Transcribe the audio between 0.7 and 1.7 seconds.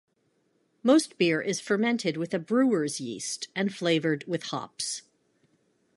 Most beer is